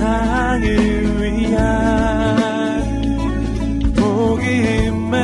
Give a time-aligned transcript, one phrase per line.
[0.00, 0.64] 세상을
[1.20, 1.60] 위한
[3.94, 5.20] 복음의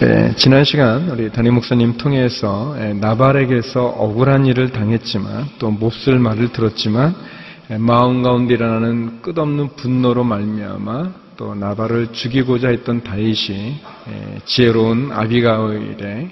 [0.00, 6.50] 네, 지난 시간 우리 담임 목사님 통해서 예, 나발에게서 억울한 일을 당했지만 또 몹쓸 말을
[6.52, 7.41] 들었지만 예,
[7.78, 16.30] 마음 가운데 일어나는 끝없는 분노로 말미암아 또 나발을 죽이고자 했던 다윗이 예, 지혜로운 아비가일의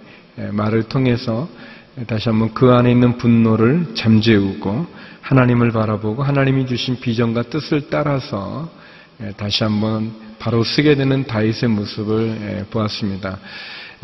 [0.52, 1.48] 말을 통해서
[2.06, 4.86] 다시 한번 그 안에 있는 분노를 잠재우고
[5.20, 8.70] 하나님을 바라보고 하나님이 주신 비전과 뜻을 따라서
[9.36, 13.38] 다시 한번 바로 쓰게 되는 다윗의 모습을 예, 보았습니다.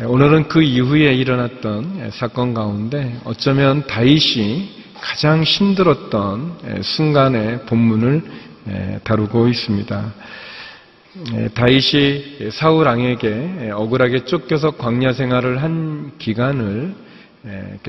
[0.01, 8.21] 예, 오늘은 그 이후에 일어났던 예, 사건 가운데 어쩌면 다윗이 가장 힘들었던 순간의 본문을
[9.05, 10.13] 다루고 있습니다.
[11.53, 16.93] 다윗이 사울 왕에게 억울하게 쫓겨서 광야 생활을 한 기간을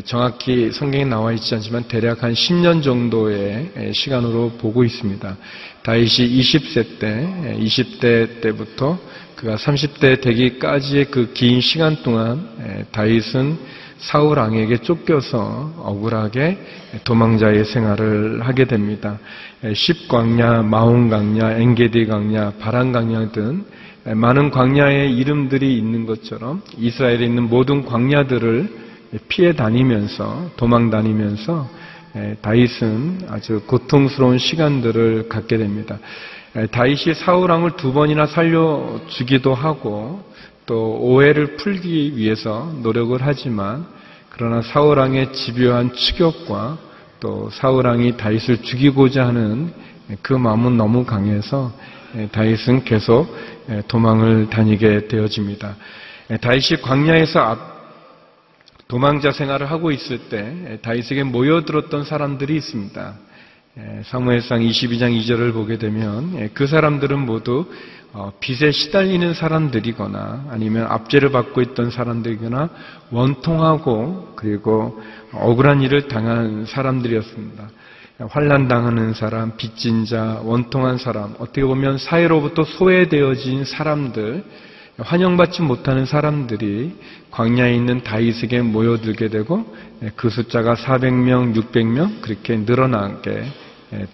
[0.05, 5.36] 정확히 성경에 나와 있지 않지만 대략 한 10년 정도의 시간으로 보고 있습니다.
[5.83, 8.96] 다윗이 20세 때, 20대 때부터
[9.34, 13.58] 그가 30대 되기까지의 그 긴 시간 동안 다윗은
[13.98, 16.58] 사울 왕에게 쫓겨서 억울하게
[17.04, 19.18] 도망자의 생활을 하게 됩니다.
[19.74, 23.64] 십광야, 마온광야, 엔게디 광야, 바란 광야 등
[24.05, 28.88] 많은 광야의 이름들이 있는 것처럼 이스라엘에 있는 모든 광야들을
[29.28, 31.68] 피해 다니면서 도망 다니면서
[32.40, 35.98] 다윗은 아주 고통스러운 시간들을 갖게 됩니다.
[36.70, 40.22] 다윗이 사울 왕을 두 번이나 살려 주기도 하고
[40.69, 43.86] 또 오해를 풀기 위해서 노력을 하지만
[44.28, 46.78] 그러나 사울 왕의 집요한 추격과
[47.20, 49.72] 또 사울 왕이 다윗을 죽이고자 하는
[50.20, 51.72] 그 마음은 너무 강해서
[52.33, 53.34] 다윗은 계속
[53.89, 55.74] 도망을 다니게 되어집니다.
[56.42, 57.79] 다윗이 광야에서
[58.89, 63.14] 도망자 생활을 하고 있을 때 다윗에게 모여들었던 사람들이 있습니다.
[64.05, 67.68] 사무엘상 22장 2절을 보게 되면 그 사람들은 모두 어,
[68.41, 72.69] 빚에 시달리는 사람들이거나 아니면 압제를 받고 있던 사람들이거나
[73.11, 75.01] 원통하고 그리고
[75.33, 77.70] 억울한 일을 당한 사람들이었습니다.
[78.29, 84.45] 환란 당하는 사람, 빚진 자, 원통한 사람, 어떻게 보면 사회로부터 소외되어진 사람들,
[84.98, 86.97] 환영받지 못하는 사람들이
[87.30, 89.64] 광야에 있는 다윗에게 모여들게 되고
[90.17, 93.45] 그 숫자가 400명, 600명 그렇게 늘어나게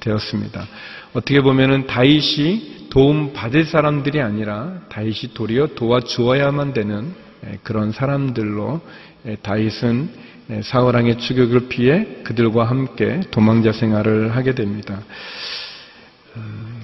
[0.00, 0.66] 되었습니다.
[1.12, 7.12] 어떻게 보면은 다윗이 도움 받을 사람들이 아니라 다윗이 도리어 도와주어야만 되는
[7.62, 8.80] 그런 사람들로
[9.42, 10.10] 다윗은
[10.62, 15.02] 사울 왕의 추격을 피해 그들과 함께 도망자 생활을 하게 됩니다.
[16.36, 16.82] 음,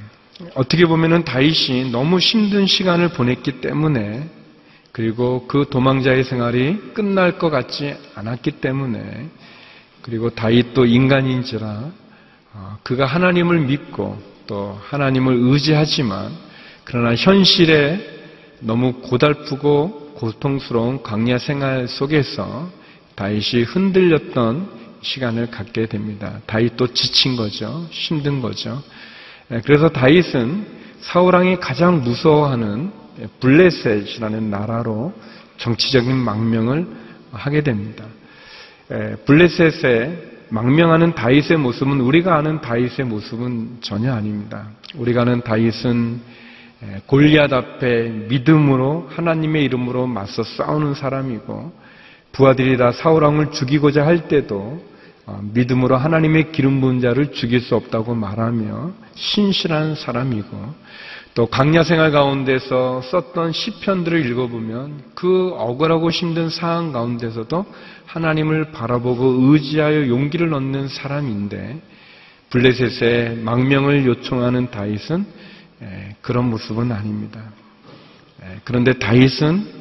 [0.54, 4.28] 어떻게 보면은 다윗이 너무 힘든 시간을 보냈기 때문에
[4.92, 9.28] 그리고 그 도망자의 생활이 끝날 것 같지 않았기 때문에
[10.02, 11.92] 그리고 다윗도 인간인지라 어,
[12.83, 16.31] 그가 하나님을 믿고 또 하나님을 의지하지만
[16.84, 18.00] 그러나 현실에
[18.61, 22.69] 너무 고달프고 고통스러운 광야 생활 속에서
[23.15, 26.41] 다윗이 흔들렸던 시간을 갖게 됩니다.
[26.47, 27.87] 다윗도 지친 거죠.
[27.91, 28.82] 힘든 거죠.
[29.49, 30.67] 네, 그래서 다윗은
[31.00, 32.93] 사울왕이 가장 무서워하는
[33.41, 35.15] 블레셋이라는 나라로
[35.56, 36.87] 정치적인 망명을
[37.32, 38.05] 하게 됩니다.
[39.25, 44.69] 블레셋에 망명하는 다윗의 모습은 우리가 아는 다윗의 모습은 전혀 아닙니다.
[44.97, 46.21] 우리가 아는 다윗은
[47.06, 51.72] 골리앗 앞에 믿음으로 하나님의 이름으로 맞서 싸우는 사람이고
[52.33, 54.83] 부하들이 다 사울 왕을 죽이고자 할 때도
[55.27, 60.75] 어, 믿음으로 하나님의 기름 부은 자를 죽일 수 없다고 말하며 신실한 사람이고
[61.34, 67.66] 또 강야 생활 가운데서 썼던 시편들을 읽어보면 그 억울하고 힘든 상황 가운데서도
[68.06, 71.81] 하나님을 바라보고 의지하여 용기를 얻는 사람인데
[72.50, 75.25] 블레셋의 망명을 요청하는 다윗은
[76.20, 77.40] 그런 모습은 아닙니다.
[78.64, 79.81] 그런데 다윗은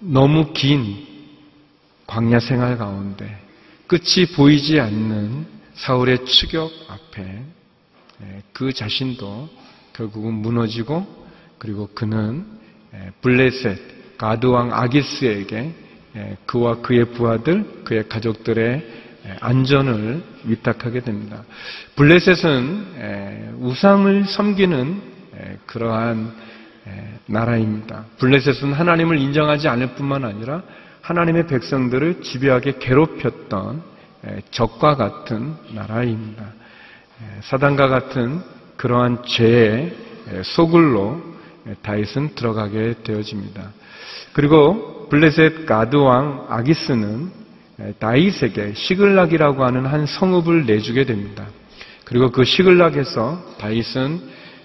[0.00, 1.06] 너무 긴
[2.06, 3.40] 광야 생활 가운데
[3.86, 7.57] 끝이 보이지 않는 사울의 추격 앞에 예,
[8.52, 9.48] 그 자신도
[9.92, 11.06] 결국은 무너지고
[11.58, 12.44] 그리고 그는
[12.94, 15.74] 예, 블레셋 가드왕 아기스에게
[16.16, 19.08] 예, 그와 그의 부하들 그의 가족들의
[19.40, 21.42] 안전을 위탁하게 됩니다.
[21.96, 25.02] 블레셋은 우상을 섬기는
[25.66, 26.32] 그러한
[27.26, 28.06] 나라입니다.
[28.18, 30.62] 블레셋은 하나님을 인정하지 않을 뿐만 아니라
[31.02, 33.82] 하나님의 백성들을 집요하게 괴롭혔던
[34.50, 36.52] 적과 같은 나라입니다.
[37.42, 38.42] 사단과 같은
[38.76, 39.96] 그러한 죄의
[40.44, 41.20] 소굴로
[41.82, 43.72] 다윗은 들어가게 되어집니다.
[44.32, 47.30] 그리고 블레셋 가드 왕 아기스는
[47.98, 51.46] 다윗에게 시글락이라고 하는 한 성읍을 내주게 됩니다.
[52.04, 54.20] 그리고 그 시글락에서 다윗은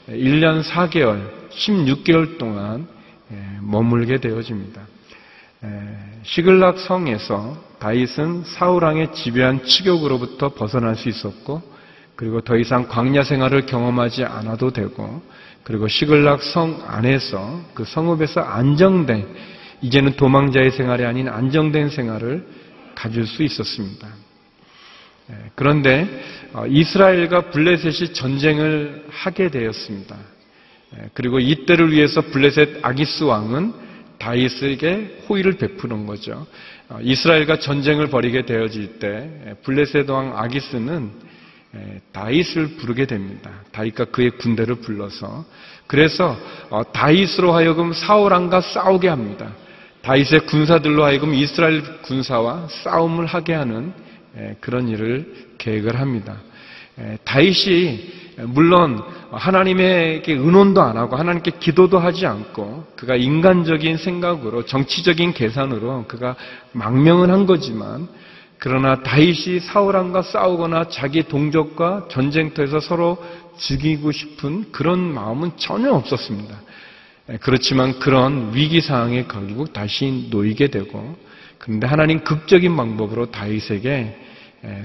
[0.09, 2.87] 1년 4개월, 16개월 동안
[3.61, 4.81] 머물게 되어집니다.
[6.23, 11.72] 시글락 성에서 다윗은 사울왕의 지배한 추격으로부터 벗어날 수 있었고
[12.15, 15.21] 그리고 더 이상 광야 생활을 경험하지 않아도 되고
[15.63, 19.27] 그리고 시글락 성 안에서 그 성읍에서 안정된
[19.81, 22.45] 이제는 도망자의 생활이 아닌 안정된 생활을
[22.95, 24.07] 가질 수 있었습니다.
[25.55, 26.07] 그런데
[26.53, 30.15] 어, 이스라엘과 블레셋이 전쟁을 하게 되었습니다.
[31.13, 33.73] 그리고 이때를 위해서 블레셋 아기스 왕은
[34.19, 36.45] 다윗에게 호의를 베푸는 거죠.
[36.89, 41.11] 어, 이스라엘과 전쟁을 벌이게 되어질 때 블레셋 왕 아기스는
[42.11, 43.49] 다윗을 부르게 됩니다.
[43.71, 45.45] 다윗과 그의 군대를 불러서
[45.87, 46.37] 그래서
[46.69, 49.51] 어, 다윗으로 하여금 사울왕과 싸우게 합니다.
[50.03, 53.93] 다윗의 군사들로 하여금 이스라엘 군사와 싸움을 하게 하는
[54.59, 56.37] 그런 일을 계획을 합니다.
[57.23, 66.05] 다윗이 물론 하나님에게 의논도 안 하고 하나님께 기도도 하지 않고 그가 인간적인 생각으로 정치적인 계산으로
[66.07, 66.35] 그가
[66.73, 68.07] 망명은 한 거지만
[68.65, 73.21] 그러나 다윗이 사울왕과 싸우거나 자기 동족과 전쟁터에서 서로
[73.57, 76.61] 죽이고 싶은 그런 마음은 전혀 없었습니다.
[77.41, 81.17] 그렇지만 그런 위기 상황에 결국 다시 놓이게 되고
[81.57, 84.17] 그런데 하나님 극적인 방법으로 다윗에게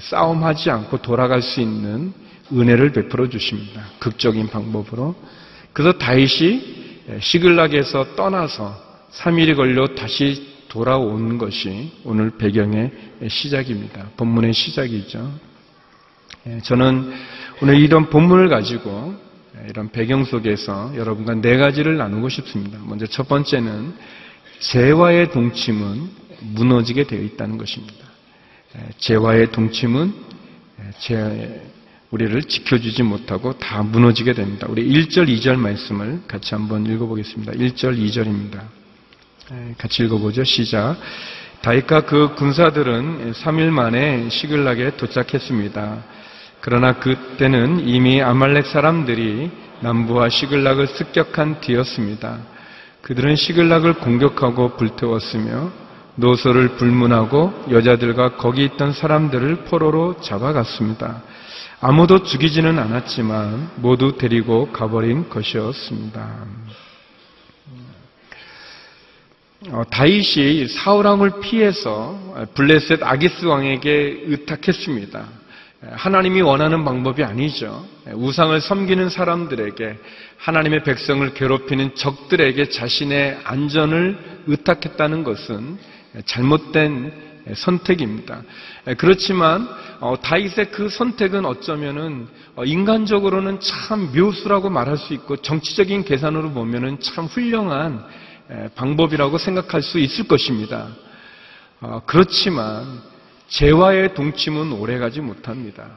[0.00, 2.12] 싸움하지 않고 돌아갈 수 있는
[2.52, 3.82] 은혜를 베풀어 주십니다.
[4.00, 5.14] 극적인 방법으로.
[5.72, 8.76] 그래서 다윗이 시글락에서 떠나서
[9.12, 12.90] 3일이 걸려 다시 돌아온 것이 오늘 배경의
[13.28, 14.10] 시작입니다.
[14.16, 15.32] 본문의 시작이죠.
[16.62, 17.12] 저는
[17.62, 19.14] 오늘 이런 본문을 가지고
[19.68, 22.78] 이런 배경 속에서 여러분과 네 가지를 나누고 싶습니다.
[22.84, 23.94] 먼저 첫 번째는
[24.60, 26.08] 재화의 동침은
[26.54, 28.06] 무너지게 되어 있다는 것입니다.
[28.98, 30.12] 재화의 동침은
[32.10, 34.66] 우리를 지켜주지 못하고 다 무너지게 됩니다.
[34.70, 37.52] 우리 1절, 2절 말씀을 같이 한번 읽어보겠습니다.
[37.52, 38.77] 1절, 2절입니다.
[39.78, 40.44] 같이 읽어보죠.
[40.44, 40.96] 시작.
[41.62, 46.04] 다윗과 그 군사들은 3일 만에 시글락에 도착했습니다.
[46.60, 49.50] 그러나 그때는 이미 아말렉 사람들이
[49.80, 52.38] 남부와 시글락을 습격한 뒤였습니다.
[53.02, 55.70] 그들은 시글락을 공격하고 불태웠으며
[56.16, 61.22] 노소를 불문하고 여자들과 거기 있던 사람들을 포로로 잡아갔습니다.
[61.80, 66.44] 아무도 죽이지는 않았지만 모두 데리고 가버린 것이었습니다.
[69.66, 72.16] 어, 다윗이 사울왕을 피해서
[72.54, 75.24] 블레셋 아기스 왕에게 의탁했습니다.
[75.90, 77.84] 하나님이 원하는 방법이 아니죠.
[78.12, 79.96] 우상을 섬기는 사람들에게
[80.36, 85.76] 하나님의 백성을 괴롭히는 적들에게 자신의 안전을 의탁했다는 것은
[86.24, 87.12] 잘못된
[87.54, 88.42] 선택입니다.
[88.96, 89.68] 그렇지만
[89.98, 97.00] 어, 다윗의 그 선택은 어쩌면은 어, 인간적으로는 참 묘수라고 말할 수 있고 정치적인 계산으로 보면은
[97.00, 98.04] 참 훌륭한
[98.74, 100.88] 방법이라고 생각할 수 있을 것입니다.
[101.80, 103.00] 어, 그렇지만
[103.48, 105.88] 죄와의 동침은 오래가지 못합니다.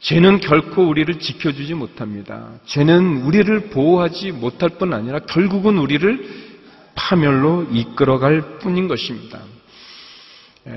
[0.00, 2.50] 죄는 결코 우리를 지켜주지 못합니다.
[2.66, 6.52] 죄는 우리를 보호하지 못할 뿐 아니라 결국은 우리를
[6.94, 9.40] 파멸로 이끌어갈 뿐인 것입니다.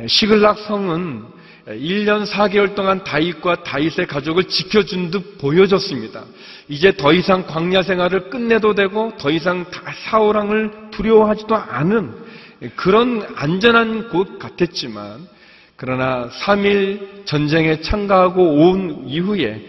[0.07, 1.25] 시글락 성은
[1.67, 6.23] 1년 4개월 동안 다윗과 다윗의 가족을 지켜준 듯 보여졌습니다.
[6.69, 9.65] 이제 더 이상 광야 생활을 끝내도 되고 더 이상
[10.09, 12.13] 사울왕을 두려워하지도 않은
[12.75, 15.27] 그런 안전한 곳 같았지만
[15.75, 19.65] 그러나 3일 전쟁에 참가하고 온 이후에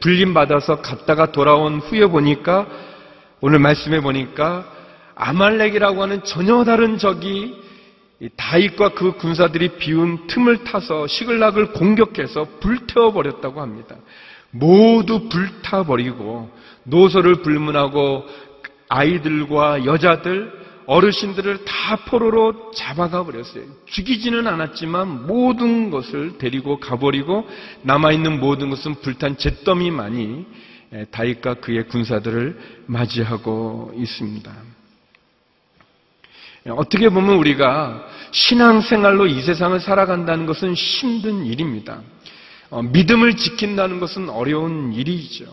[0.00, 2.66] 불림받아서 갔다가 돌아온 후에 보니까
[3.40, 4.66] 오늘 말씀해 보니까
[5.14, 7.61] 아말렉이라고 하는 전혀 다른 적이
[8.36, 13.96] 다윗과 그 군사들이 비운 틈을 타서 시글락을 공격해서 불태워 버렸다고 합니다.
[14.50, 16.50] 모두 불타 버리고
[16.84, 18.26] 노소를 불문하고
[18.88, 23.64] 아이들과 여자들, 어르신들을 다 포로로 잡아가 버렸어요.
[23.86, 27.48] 죽이지는 않았지만 모든 것을 데리고 가버리고
[27.82, 30.44] 남아있는 모든 것은 불탄 잿더미만이
[31.10, 34.52] 다윗과 그의 군사들을 맞이하고 있습니다.
[36.70, 42.00] 어떻게 보면 우리가 신앙생활로 이 세상을 살아간다는 것은 힘든 일입니다.
[42.70, 45.44] 어, 믿음을 지킨다는 것은 어려운 일이죠.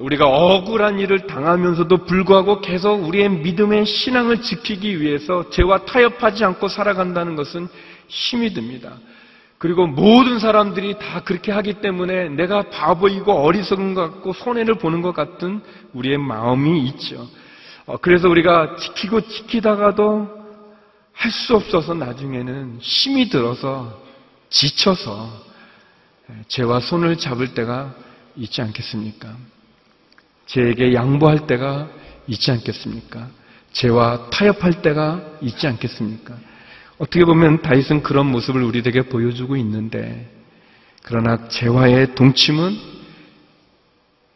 [0.00, 7.36] 우리가 억울한 일을 당하면서도 불구하고 계속 우리의 믿음의 신앙을 지키기 위해서 죄와 타협하지 않고 살아간다는
[7.36, 7.68] 것은
[8.08, 8.94] 힘이 듭니다.
[9.58, 15.14] 그리고 모든 사람들이 다 그렇게 하기 때문에 내가 바보이고 어리석은 것 같고 손해를 보는 것
[15.14, 15.60] 같은
[15.92, 17.28] 우리의 마음이 있죠.
[17.86, 20.43] 어, 그래서 우리가 지키고 지키다가도
[21.14, 24.02] 할 수 없어서 나중에는 힘이 들어서
[24.50, 25.44] 지쳐서
[26.48, 27.94] 죄와 손을 잡을 때가
[28.36, 29.34] 있지 않겠습니까?
[30.46, 31.88] 죄에게 양보할 때가
[32.26, 33.28] 있지 않겠습니까?
[33.72, 36.36] 죄와 타협할 때가 있지 않겠습니까?
[36.98, 40.30] 어떻게 보면 다윗은 그런 모습을 우리에게 보여주고 있는데
[41.02, 42.78] 그러나 죄와의 동침은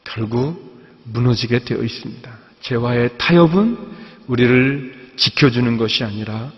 [0.05, 2.39] 결국 무너지게 되어 있습니다.
[2.61, 3.79] 죄와의 타협은
[4.27, 6.53] 우리를 지켜주는 것이 아니라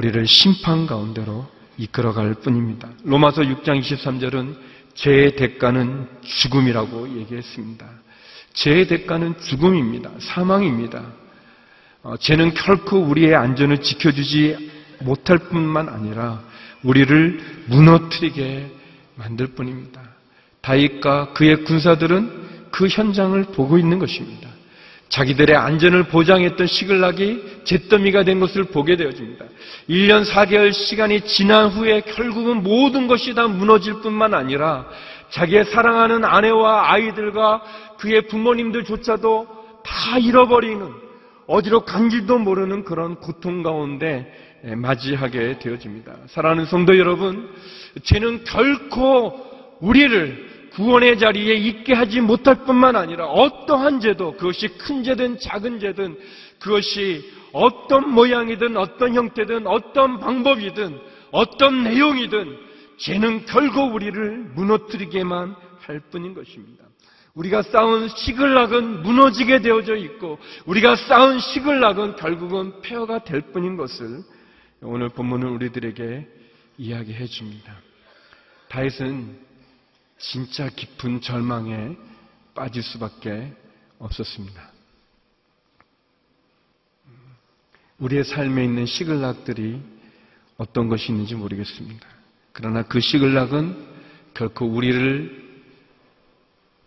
[0.00, 2.88] 우리를 심판 가운데로 이끌어갈 뿐입니다.
[3.04, 4.56] 로마서 6장 23절은
[4.94, 7.86] 죄의 대가는 죽음이라고 얘기했습니다.
[8.54, 10.10] 죄의 대가는 죽음입니다.
[10.18, 11.04] 사망입니다.
[12.02, 16.42] 어, 죄는 결코 우리의 안전을 지켜주지 못할 뿐만 아니라
[16.82, 18.70] 우리를 무너뜨리게
[19.16, 20.00] 만들 뿐입니다.
[20.62, 24.48] 다윗과 그의 군사들은 그 현장을 보고 있는 것입니다.
[25.10, 29.44] 자기들의 안전을 보장했던 시글락이 잿더미가 된 것을 보게 되어집니다.
[29.88, 34.86] 1년 4개월 시간이 지난 후에 결국은 모든 것이 다 무너질 뿐만 아니라
[35.30, 37.62] 자기의 사랑하는 아내와 아이들과
[37.98, 39.48] 그의 부모님들조차도
[39.84, 40.88] 다 잃어버리는
[41.46, 46.14] 어디로 간지도 모르는 그런 고통 가운데 맞이하게 되어집니다.
[46.28, 47.50] 사랑하는 성도 여러분,
[48.04, 49.34] 죄는 결코
[49.80, 56.18] 우리를 구원의 자리에 있게 하지 못할 뿐만 아니라 어떠한 죄도 그것이 큰 죄든 작은 죄든
[56.58, 60.98] 그것이 어떤 모양이든 어떤 형태든 어떤 방법이든
[61.32, 62.56] 어떤 내용이든
[62.98, 66.84] 죄는 결국 우리를 무너뜨리게만 할 뿐인 것입니다.
[67.34, 74.22] 우리가 쌓은 시글락은 무너지게 되어져 있고 우리가 쌓은 시글락은 결국은 폐허가 될 뿐인 것을
[74.82, 76.26] 오늘 본문은 우리들에게
[76.78, 77.74] 이야기해 줍니다.
[78.68, 79.49] 다윗은
[80.20, 81.96] 진짜 깊은 절망에
[82.54, 83.52] 빠질 수밖에
[83.98, 84.70] 없었습니다.
[87.98, 89.80] 우리의 삶에 있는 시글락들이
[90.58, 92.06] 어떤 것이 있는지 모르겠습니다.
[92.52, 93.88] 그러나 그 시글락은
[94.34, 95.40] 결코 우리를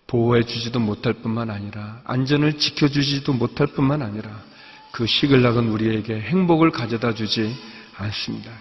[0.08, 4.44] 보호해 주지도 못할 뿐만 아니라 안전을 지켜주지도 못할 뿐만 아니라
[4.92, 7.52] 그 시글락은 우리에게 행복을 가져다 주지
[7.96, 8.52] 않습니다.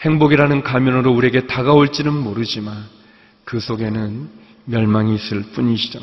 [0.00, 3.03] 행복이라는 가면으로 우리에게 다가올지는 모르지만
[3.44, 4.28] 그 속에는
[4.66, 6.00] 멸망이 있을 뿐이시죠.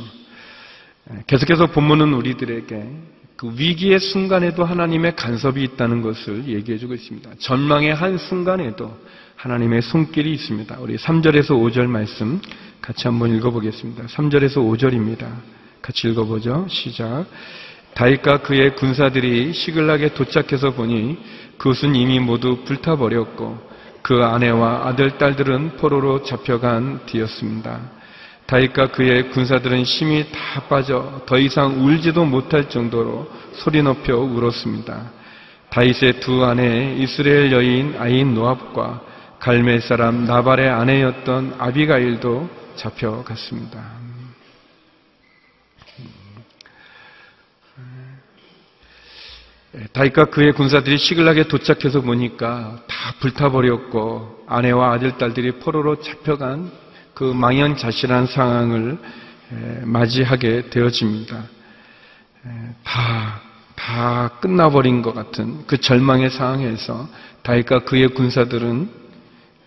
[1.27, 2.89] 계속해서 본문은 우리들에게
[3.35, 7.31] 그 위기의 순간에도 하나님의 간섭이 있다는 것을 얘기해주고 있습니다.
[7.39, 8.95] 전망의 한 순간에도
[9.35, 10.77] 하나님의 손길이 있습니다.
[10.79, 12.39] 우리 3절에서 5절 말씀
[12.81, 14.05] 같이 한번 읽어보겠습니다.
[14.05, 15.27] 3절에서 5절입니다.
[15.81, 16.67] 같이 읽어보죠.
[16.69, 17.25] 시작.
[17.95, 21.17] 다윗과 그의 군사들이 시글락에 도착해서 보니
[21.57, 23.70] 그것은 이미 모두 불타버렸고
[24.01, 27.79] 그 아내와 아들, 딸들은 포로로 잡혀간 뒤였습니다.
[28.47, 35.11] 다윗과 그의 군사들은 힘이 다 빠져 더 이상 울지도 못할 정도로 소리 높여 울었습니다.
[35.69, 39.01] 다윗의 두 아내 이스라엘 여인 아인 노압과
[39.39, 43.79] 갈멜 사람 나발의 아내였던 아비가일도 잡혀갔습니다.
[45.99, 46.03] 예,
[49.93, 56.71] 다윗과 그의 군사들이 시글락에 도착해서 보니까 다 불타버렸고 아내와 아들, 딸들이 포로로 잡혀간
[57.13, 58.97] 그 망연자실한 상황을
[59.53, 61.43] 예, 맞이하게 되어집니다.
[62.45, 62.49] 예,
[62.83, 63.41] 다,
[63.75, 67.07] 다 끝나버린 것 같은 그 절망의 상황에서
[67.43, 68.89] 다윗과 그의 군사들은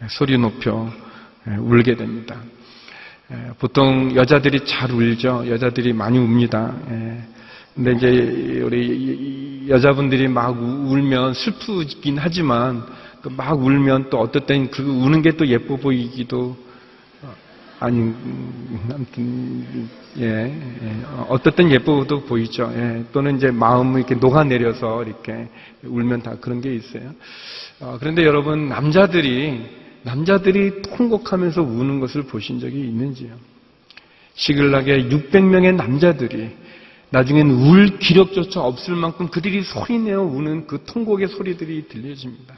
[0.09, 0.93] 소리 높여
[1.47, 2.37] 울게 됩니다.
[3.59, 5.45] 보통 여자들이 잘 울죠.
[5.49, 6.75] 여자들이 많이 웁니다.
[7.75, 12.85] 근데 이제 우리 여자분들이 막 울면 슬프긴 하지만
[13.23, 16.57] 그막 울면 또 어떨 땐 그 우는 게 또 예뻐 보이기도
[17.81, 18.15] 아니
[18.93, 20.97] 아무튼 예, 예.
[21.29, 22.73] 어떨 땐 예뻐도 보이죠.
[22.75, 23.05] 예.
[23.13, 25.49] 또는 이제 마음이 이렇게 녹아내려서 이렇게
[25.83, 27.13] 울면 다 그런 게 있어요.
[27.81, 29.61] 어, 그런데 여러분 남자들이
[30.03, 33.35] 남자들이 통곡하면서 우는 것을 보신 적이 있는지요?
[34.35, 36.51] 시글락에 600명의 남자들이
[37.15, 42.57] 나중엔 울 기력조차 없을 만큼 그들이 소리내어 우는 그 통곡의 소리들이 들려집니다.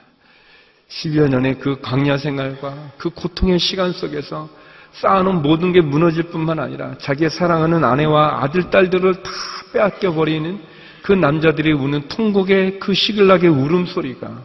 [0.89, 4.49] 10여 년의 그 광야 생활과 그 고통의 시간 속에서
[4.93, 9.31] 쌓아놓은 모든 게 무너질 뿐만 아니라 자기의 사랑하는 아내와 아들, 딸들을 다
[9.75, 10.59] 빼앗겨 버리는
[11.03, 14.43] 그 남자들이 우는 통곡의 그 시글락의 울음소리가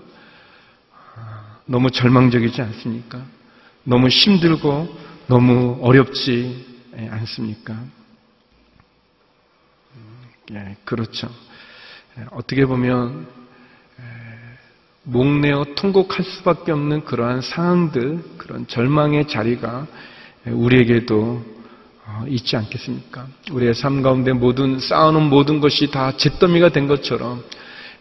[1.68, 3.22] 너무 절망적이지 않습니까?
[3.86, 4.94] 너무 힘들고
[5.27, 6.65] 너무 어렵지
[6.98, 8.00] 않습니까?
[10.53, 11.29] 예, 그렇죠.
[12.17, 13.25] 예, 어떻게 보면
[14.00, 14.03] 예,
[15.03, 19.88] 목내어 통곡할 수밖에 없는 그러한 상황들, 그런 절망의 자리가
[20.46, 21.62] 우리에게도
[22.05, 23.27] 어, 있지 않겠습니까?
[23.51, 27.43] 우리의 삶 가운데 모든 쌓아놓은 모든 것이 다 잿더미가 된 것처럼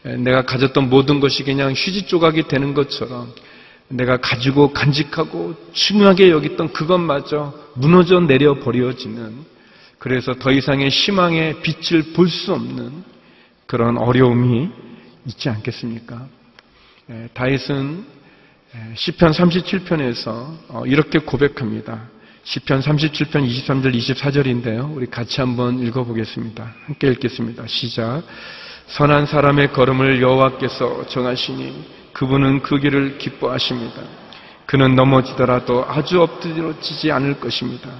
[0.03, 3.33] 내가 가졌던 모든 것이 그냥 휴지 조각이 되는 것처럼
[3.89, 9.45] 내가 가지고 간직하고 중요하게 여겼던 그것마저 무너져 내려 버려지는
[10.01, 13.05] 그래서 더 이상의 희망의 빛을 볼 수 없는
[13.67, 14.71] 그런 어려움이
[15.27, 16.27] 있지 않겠습니까?
[17.35, 18.05] 다윗은
[18.95, 22.09] 시편 37편에서 어, 이렇게 고백합니다.
[22.45, 24.97] 시편 37편 23절 24절인데요.
[24.97, 26.75] 우리 같이 한번 읽어보겠습니다.
[26.87, 27.67] 함께 읽겠습니다.
[27.67, 28.23] 시작.
[28.87, 34.03] 선한 사람의 걸음을 여호와께서 정하시니 그분은 그 길을 기뻐하십니다.
[34.67, 37.91] 그는 넘어지더라도 아주 엎드러지지 않을 것입니다.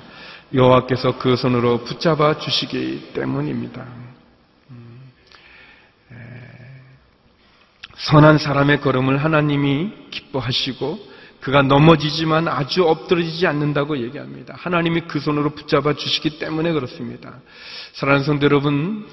[0.53, 3.87] 여호와께서 그 손으로 붙잡아 주시기 때문입니다.
[4.71, 5.01] 음,
[7.97, 14.55] 선한 사람의 걸음을 하나님이 기뻐하시고 그가 넘어지지만 아주 엎드러지지 않는다고 얘기합니다.
[14.59, 17.35] 하나님이 그 손으로 붙잡아 주시기 때문에 그렇습니다.
[17.93, 19.07] 사랑하는 성도 여러분,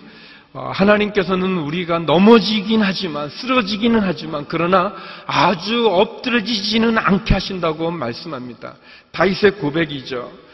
[0.53, 4.93] 어, 하나님께서는 우리가 넘어지긴 하지만 쓰러지기는 하지만 그러나
[5.25, 8.75] 아주 엎드러지지는 않게 하신다고 말씀합니다.
[9.11, 10.46] 다윗의 고백이죠.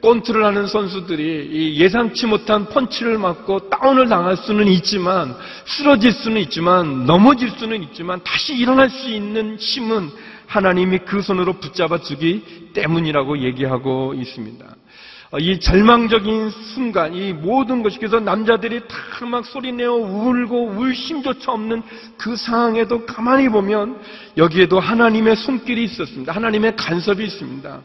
[0.00, 7.50] 꼰트를 하는 선수들이 예상치 못한 펀치를 맞고 다운을 당할 수는 있지만 쓰러질 수는 있지만 넘어질
[7.50, 10.10] 수는 있지만 다시 일어날 수 있는 힘은
[10.46, 14.66] 하나님이 그 손으로 붙잡아 주기 때문이라고 얘기하고 있습니다.
[15.30, 21.52] 어, 이 절망적인 순간, 이 모든 것이 그래서 남자들이 다 막 소리내어 울고 울 힘조차
[21.52, 21.82] 없는
[22.16, 24.00] 그 상황에도 가만히 보면
[24.36, 26.32] 여기에도 하나님의 손길이 있었습니다.
[26.32, 27.82] 하나님의 간섭이 있습니다.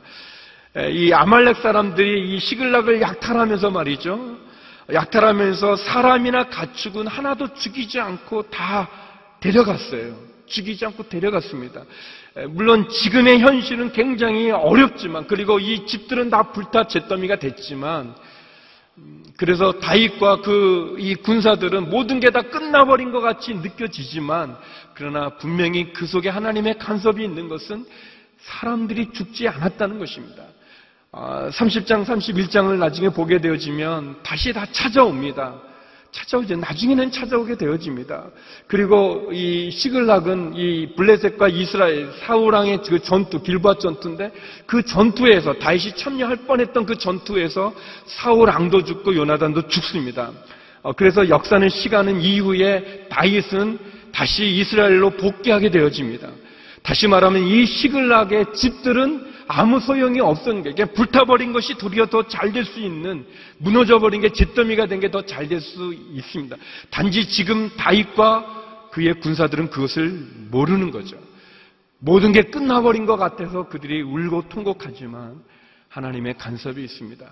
[0.75, 4.37] 이 아말렉 사람들이 이 시글락을 약탈하면서 말이죠.
[4.91, 8.89] 약탈하면서 사람이나 가축은 하나도 죽이지 않고 다
[9.39, 10.15] 데려갔어요.
[10.47, 11.83] 죽이지 않고 데려갔습니다.
[12.49, 18.15] 물론 지금의 현실은 굉장히 어렵지만 그리고 이 집들은 다 불타 잿더미가 됐지만
[18.97, 24.57] 음, 그래서 다윗과 그 이 군사들은 모든 게 다 끝나버린 것 같이 느껴지지만
[24.95, 27.85] 그러나 분명히 그 속에 하나님의 간섭이 있는 것은
[28.39, 30.43] 사람들이 죽지 않았다는 것입니다.
[31.13, 35.53] 30장, 아, 31장을 나중에 보게 되어지면 다시 다 찾아옵니다.
[36.11, 36.57] 찾아오죠.
[36.57, 38.25] 나중에는 찾아오게 되어집니다.
[38.67, 44.31] 그리고 이 시글락은 이 블레셋과 이스라엘 사우랑의 그 전투 길바 전투인데
[44.67, 47.73] 그 전투에서 다윗이 참여할 뻔했던 그 전투에서
[48.05, 50.31] 사우랑도 죽고 요나단도 죽습니다.
[50.83, 53.79] 어, 그래서 역사는 시간은 이후에 다윗은
[54.11, 56.27] 다시 이스라엘로 복귀하게 되어집니다.
[56.83, 62.65] 다시 말하면 이 시글락의 집들은 아무 소용이 없었는 게 불타버린 것이 도리어 더 잘 될
[62.65, 63.25] 수 있는
[63.57, 66.55] 무너져버린 게 잿더미가 된 게 더 잘 될 수 있습니다.
[66.89, 71.17] 단지 지금 다윗과 그의 군사들은 그것을 모르는 거죠.
[71.99, 75.35] 모든 게 끝나버린 것 같아서 그들이 울고 통곡하지만
[75.89, 77.25] 하나님의 간섭이 있습니다.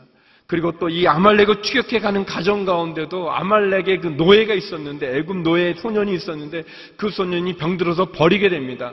[0.47, 6.13] 그리고 또 이 아말렉을 추격해 가는 가정 가운데도 아말렉의 그 노예가 있었는데 애굽 노예 소년이
[6.13, 6.63] 있었는데
[6.97, 8.91] 그 소년이 병들어서 버리게 됩니다.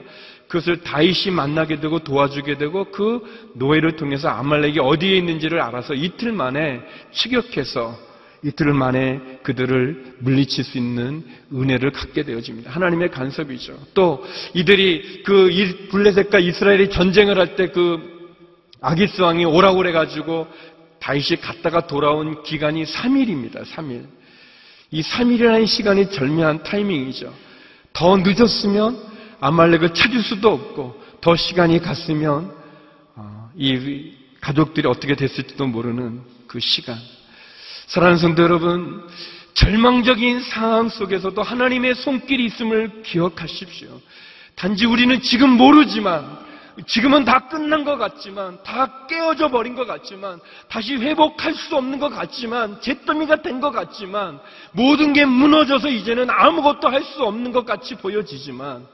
[0.49, 3.21] 그것을 다윗이 만나게 되고 도와주게 되고 그
[3.53, 6.81] 노예를 통해서 아말렉이 어디에 있는지를 알아서 이틀 만에
[7.11, 7.97] 추격해서
[8.43, 12.71] 이틀 만에 그들을 물리칠 수 있는 은혜를 갖게 되어집니다.
[12.71, 13.77] 하나님의 간섭이죠.
[13.93, 15.49] 또 이들이 그
[15.91, 18.19] 블레셋과 이스라엘이 전쟁을 할 때 그
[18.81, 20.47] 아기스 왕이 오라고 그래가지고
[20.99, 23.63] 다윗이 갔다가 돌아온 기간이 3일입니다.
[23.65, 24.05] 3일.
[24.91, 27.33] 이 3일이라는 시간이 절묘한 타이밍이죠.
[27.93, 29.08] 더 늦었으면
[29.39, 32.51] 아말렉을 찾을 수도 없고 더 시간이 갔으면
[33.15, 36.97] 어, 이 가족들이 어떻게 됐을지도 모르는 그 시간.
[37.87, 39.07] 사랑하는 성도 여러분,
[39.53, 43.99] 절망적인 상황 속에서도 하나님의 손길이 있음을 기억하십시오.
[44.55, 46.47] 단지 우리는 지금 모르지만
[46.87, 52.09] 지금은 다 끝난 것 같지만, 다 깨어져 버린 것 같지만, 다시 회복할 수 없는 것
[52.09, 54.39] 같지만, 잿더미가 된 것 같지만,
[54.71, 58.87] 모든 게 무너져서 이제는 아무것도 할 수 없는 것 같이 보여지지만,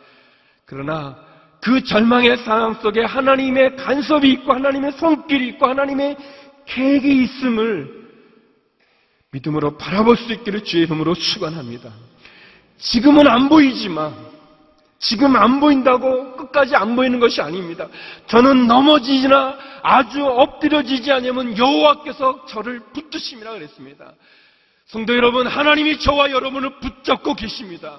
[0.65, 1.17] 그러나
[1.61, 6.17] 그 절망의 상황 속에 하나님의 간섭이 있고, 하나님의 손길이 있고, 하나님의
[6.65, 8.05] 계획이 있음을
[9.31, 11.91] 믿음으로 바라볼 수 있기를 주의 이름으로 축원합니다.
[12.77, 14.13] 지금은 안 보이지만,
[14.99, 17.87] 지금 안 보인다고 끝까지 안 보이는 것이 아닙니다.
[18.27, 24.13] 저는 넘어지지나 아주 엎드려지지 않으면 여호와께서 저를 붙드심이라 그랬습니다.
[24.85, 27.97] 성도 여러분, 하나님이 저와 여러분을 붙잡고 계십니다.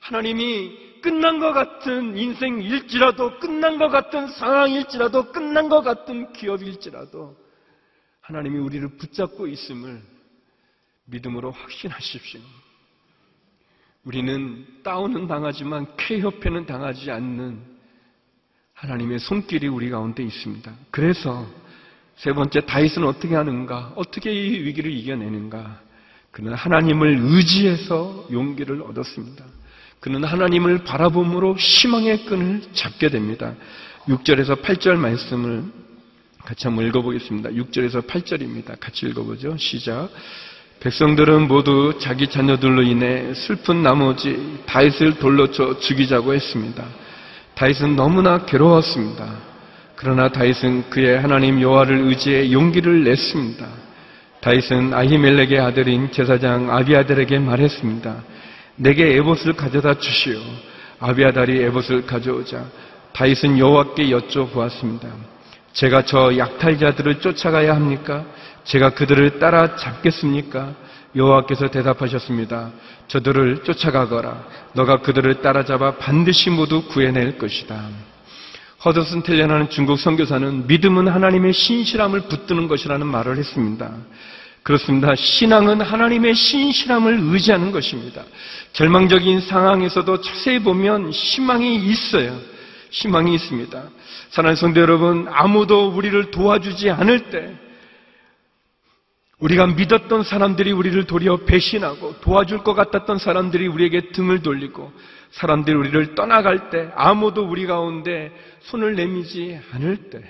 [0.00, 7.36] 하나님이 끝난 것 같은 인생일지라도, 끝난 것 같은 상황일지라도, 끝난 것 같은 기업일지라도,
[8.20, 10.02] 하나님이 우리를 붙잡고 있음을
[11.06, 12.40] 믿음으로 확신하십시오.
[14.04, 17.60] 우리는 다운은 당하지만 쾌협회는 당하지 않는
[18.74, 20.72] 하나님의 손길이 우리 가운데 있습니다.
[20.90, 21.46] 그래서
[22.16, 23.92] 세 번째 다윗은 어떻게 하는가?
[23.96, 25.80] 어떻게 이 위기를 이겨내는가?
[26.30, 29.44] 그는 하나님을 의지해서 용기를 얻었습니다.
[30.00, 33.54] 그는 하나님을 바라봄으로 희망의 끈을 잡게 됩니다.
[34.08, 35.64] 6절에서 8절 말씀을
[36.44, 37.50] 같이 한번 읽어보겠습니다.
[37.50, 38.78] 6절에서 8절입니다.
[38.78, 39.56] 같이 읽어보죠.
[39.56, 40.08] 시작.
[40.80, 46.84] 백성들은 모두 자기 자녀들로 인해 슬픈 나머지 다윗을 돌로 쳐 죽이자고 했습니다.
[47.54, 49.38] 다윗은 너무나 괴로웠습니다.
[49.96, 53.66] 그러나 다윗은 그의 하나님 여호와를 의지해 용기를 냈습니다.
[54.42, 58.22] 다윗은 아히멜렉의 아들인 제사장 아비아들에게 말했습니다.
[58.76, 60.38] 내게 에봇을 가져다 주시오.
[61.00, 62.64] 아비아달이 에봇을 가져오자
[63.12, 65.08] 다윗은 여호와께 여쭤보았습니다.
[65.72, 68.24] 제가 저 약탈자들을 쫓아가야 합니까?
[68.64, 70.74] 제가 그들을 따라 잡겠습니까?
[71.14, 72.72] 여호와께서 대답하셨습니다.
[73.08, 74.44] 저들을 쫓아가거라.
[74.74, 77.88] 너가 그들을 따라잡아 반드시 모두 구해낼 것이다.
[78.84, 83.90] 허드슨 텔레라는 중국 선교사는 믿음은 하나님의 신실함을 붙드는 것이라는 말을 했습니다.
[84.66, 85.14] 그렇습니다.
[85.14, 88.24] 신앙은 하나님의 신실함을 의지하는 것입니다.
[88.72, 92.36] 절망적인 상황에서도 자세히 보면 희망이 있어요.
[92.90, 93.80] 희망이 있습니다.
[94.30, 97.54] 사랑하는 성도 여러분, 아무도 우리를 도와주지 않을 때,
[99.38, 104.90] 우리가 믿었던 사람들이 우리를 도리어 배신하고 도와줄 것 같았던 사람들이 우리에게 등을 돌리고
[105.30, 110.22] 사람들이 우리를 떠나갈 때 아무도 우리 가운데 손을 내미지 않을 때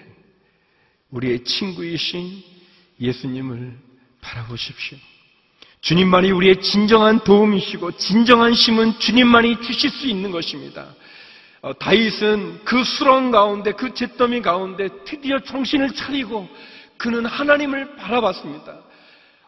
[1.11, 2.43] 우리의 친구이신
[3.01, 3.86] 예수님을
[4.27, 4.99] 바라보십시오.
[5.81, 10.87] 주님만이 우리의 진정한 도움이시고 진정한 힘은 주님만이 주실 수 있는 것입니다.
[11.63, 16.49] 어, 다윗은 그 수렁 가운데 그 잿더미 가운데 드디어 정신을 차리고
[16.97, 18.81] 그는 하나님을 바라봤습니다.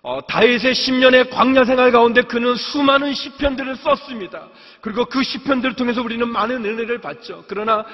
[0.03, 4.49] 어, 다윗의 10년의 광야 생활 가운데 그는 수많은 시편들을 썼습니다.
[4.81, 7.45] 그리고 그 시편들을 통해서 우리는 많은 은혜를 받죠.
[7.49, 7.85] 그러나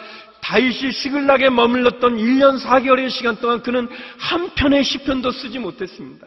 [0.43, 6.27] 다윗이 시글락에 머물렀던 1년 4개월의 시간 동안 그는 한 편의 시편도 쓰지 못했습니다.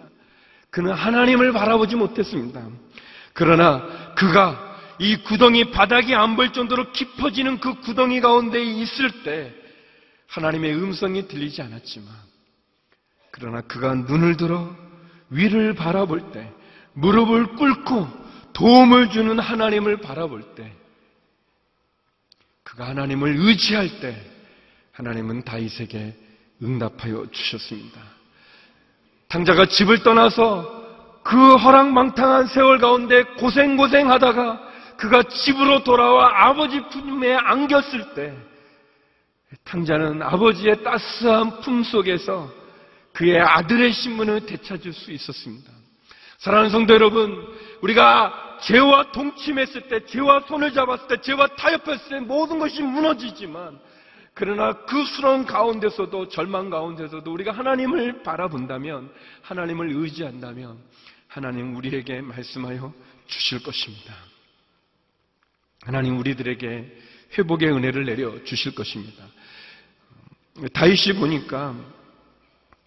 [0.70, 2.68] 그는 하나님을 바라보지 못했습니다.
[3.34, 4.68] 그러나 그가
[5.00, 9.54] 이 구덩이 바닥이 안 보일 정도로 깊어지는 그 구덩이 가운데 있을 때
[10.28, 12.08] 하나님의 음성이 들리지 않았지만
[13.32, 14.76] 그러나 그가 눈을 들어
[15.30, 16.52] 위를 바라볼 때
[16.94, 18.08] 무릎을 꿇고
[18.54, 20.74] 도움을 주는 하나님을 바라볼 때
[22.64, 24.20] 그가 하나님을 의지할 때
[24.94, 26.18] 하나님은 다윗에게
[26.64, 28.17] 응답하여 주셨습니다.
[29.30, 30.76] 당자가 집을 떠나서
[31.24, 34.62] 그 허랑망탕한 세월 가운데 고생고생 하다가
[34.98, 38.34] 그가 집으로 돌아와 아버지 품에 안겼을 때
[39.64, 42.50] 탕자는 아버지의 따스한 품 속에서
[43.14, 45.72] 그의 아들의 신문을 되찾을 수 있었습니다.
[46.38, 47.36] 사랑하는 성도 여러분,
[47.82, 53.80] 우리가 죄와 동침했을 때, 죄와 손을 잡았을 때, 죄와 타협했을 때 모든 것이 무너지지만
[54.38, 60.78] 그러나 그 수렁 가운데서도 절망 가운데서도 우리가 하나님을 바라본다면 하나님을 의지한다면
[61.28, 62.94] 하나님 우리에게 말씀하여
[63.26, 64.14] 주실 것입니다.
[65.82, 66.98] 하나님 우리들에게
[67.36, 69.24] 회복의 은혜를 내려 주실 것입니다.
[70.72, 71.76] 다윗이 보니까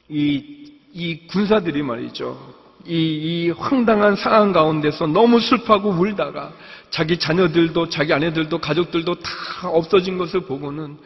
[0.08, 2.60] 이, 이 군사들이 말이죠.
[2.86, 6.52] 이, 이 황당한 상황 가운데서 너무 슬퍼하고 울다가
[6.90, 10.96] 자기 자녀들도 자기 아내들도 가족들도 다 없어진 것을 보고는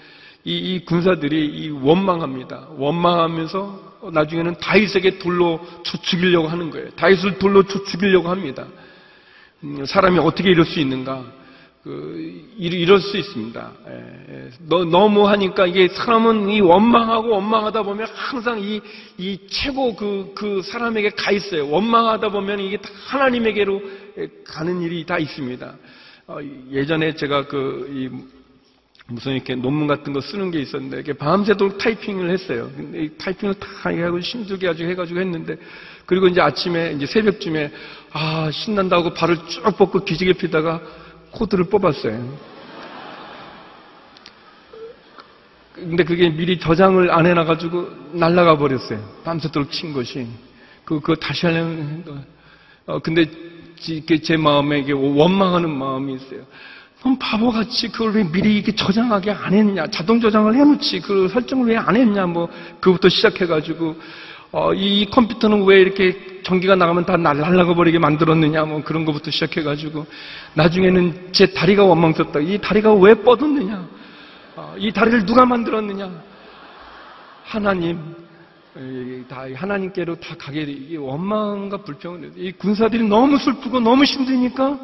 [0.44, 2.68] 이, 이 군사들이 이 원망합니다.
[2.76, 6.90] 원망하면서 나중에는 다윗에게 돌로 쳐 죽이려고 하는 거예요.
[6.90, 8.66] 다윗을 돌로 쳐 죽이려고 합니다.
[9.62, 11.24] 음, 사람이 어떻게 이럴 수 있는가?
[11.82, 13.72] 그, 이럴 수 있습니다.
[13.88, 14.50] 예, 예.
[14.68, 18.80] 너무 하니까 이게 사람은 이 원망하고 원망하다 보면 항상 이,
[19.18, 21.68] 이 최고 그, 그 사람에게 가 있어요.
[21.68, 23.82] 원망하다 보면 이게 하나님에게로
[24.46, 25.74] 가는 일이 다 있습니다.
[26.26, 26.38] 어,
[26.70, 28.43] 예전에 제가 그, 이,
[29.06, 32.70] 무슨 이렇게 논문 같은 거 쓰는 게 있었는데 이렇게 밤새도록 타이핑을 했어요.
[32.74, 35.56] 근데 이 타이핑을 다 해가지고 힘들게 아주 해가지고 했는데
[36.06, 37.70] 그리고 이제 아침에 이제 새벽쯤에
[38.12, 40.80] 아 신난다고 발을 쭉 뻗고 기지개 피다가
[41.32, 42.54] 코드를 뽑았어요.
[45.74, 49.00] 근데 그게 미리 저장을 안 해놔가지고 날라가 버렸어요.
[49.24, 50.26] 밤새도록 친 것이.
[50.84, 52.24] 그, 그거 다시 하려면,
[52.86, 53.26] 어, 근데
[54.22, 56.42] 제 마음에 이게 원망하는 마음이 있어요.
[57.04, 59.88] 그럼 바보같이 그걸 왜 미리 이렇게 저장하게 안 했냐?
[59.88, 61.00] 자동 저장을 해놓지.
[61.00, 62.24] 그 설정을 왜 안 했냐?
[62.24, 62.48] 뭐,
[62.80, 63.94] 그부터 시작해가지고,
[64.52, 68.64] 어, 이 컴퓨터는 왜 이렇게 전기가 나가면 다 날라가 버리게 만들었느냐?
[68.64, 70.06] 뭐 그런 것부터 시작해가지고,
[70.54, 72.40] 나중에는 제 다리가 원망스럽다.
[72.40, 73.86] 이 다리가 왜 뻗었느냐?
[74.56, 76.10] 어, 이 다리를 누가 만들었느냐?
[77.44, 78.00] 하나님.
[79.28, 84.76] 다 하나님께로 다 가게 이 원망과 불평을 이 군사들이 너무 슬프고 너무 힘드니까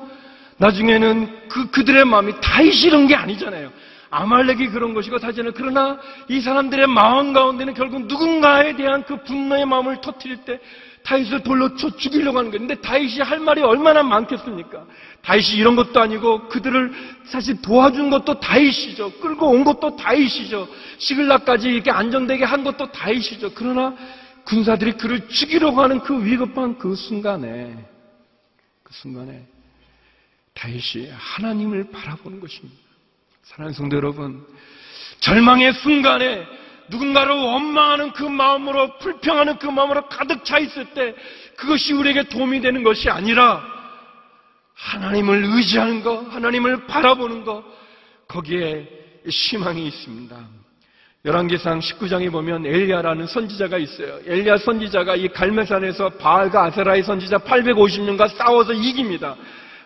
[0.60, 2.34] 나중에는 그, 그들의 마음이
[2.84, 3.72] 이런 게 아니잖아요.
[4.10, 10.00] 아말렉이 그런 것이고 다지는 그러나 이 사람들의 마음 가운데는 결국 누군가에 대한 그 분노의 마음을
[10.00, 10.60] 터뜨릴 때
[11.04, 12.66] 다윗을 돌로 쳐 죽이려고 하는 거예요.
[12.66, 14.84] 근데 다윗이 할 말이 얼마나 많겠습니까?
[15.22, 16.92] 다윗이 이런 것도 아니고 그들을
[17.24, 19.12] 사실 도와준 것도 다윗이죠.
[19.20, 20.68] 끌고 온 것도 다윗이죠.
[20.98, 23.52] 시글라까지 이렇게 안정되게 한 것도 다윗이죠.
[23.54, 23.94] 그러나
[24.44, 27.76] 군사들이 그를 죽이려고 하는 그 위급한 그 순간에
[28.82, 29.46] 그 순간에
[30.54, 32.78] 다윗이 하나님을 바라보는 것입니다.
[33.42, 34.46] 사랑하는 성도 여러분,
[35.20, 36.46] 절망의 순간에
[36.88, 41.14] 누군가를 원망하는 그 마음으로 불평하는 그 마음으로 가득 차 있을 때
[41.56, 43.62] 그것이 우리에게 도움이 되는 것이 아니라
[44.74, 47.62] 하나님을 의지하는 것, 하나님을 바라보는 것,
[48.26, 48.88] 거기에
[49.28, 50.36] 희망이 있습니다.
[51.26, 54.20] 열왕기상 19장에 보면 엘리야라는 선지자가 있어요.
[54.24, 59.36] 엘리야 선지자가 이 갈매산에서 바알과 아세라의 선지자 850년과 싸워서 이깁니다.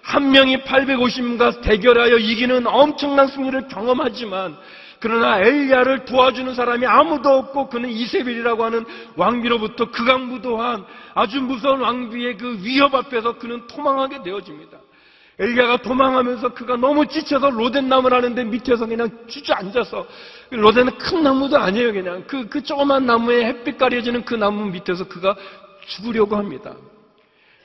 [0.05, 4.57] 한 명이 850년과 대결하여 이기는 엄청난 승리를 경험하지만
[5.01, 8.85] 그러나 엘리야를 도와주는 사람이 아무도 없고 그는 이세벨이라고 하는
[9.17, 14.79] 왕비로부터 극악무도한 아주 무서운 왕비의 그 위협 앞에서 그는 도망하게 되어집니다.
[15.39, 20.07] 엘리야가 도망하면서 그가 너무 지쳐서 로덴 나무를 하는데 밑에서 그냥 주저앉아서
[20.51, 25.35] 로덴은 큰 나무도 아니에요 그냥 그, 그 조그만 나무에 햇빛 가려지는 그 나무 밑에서 그가
[25.87, 26.75] 죽으려고 합니다.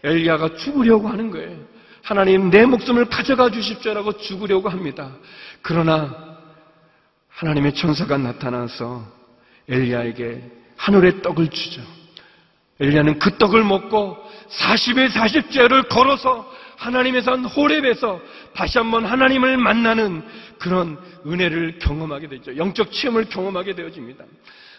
[0.04, 1.79] 엘리야가 죽으려고 하는 거예요.
[2.04, 5.12] 하나님 내 목숨을 가져가 주십시오라고 죽으려고 합니다.
[5.62, 6.38] 그러나
[7.30, 9.06] 하나님의 천사가 나타나서
[9.68, 10.44] 엘리야에게
[10.78, 11.82] 하늘의 떡을 주죠.
[12.80, 14.18] 엘리야는 그 떡을 먹고
[14.50, 18.22] 40의 40죄를 걸어서 하나님의 산 호렙에서
[18.54, 20.24] 다시 한번 하나님을 만나는
[20.58, 22.56] 그런 은혜를 경험하게 되죠.
[22.56, 24.24] 영적 체험을 경험하게 되어집니다.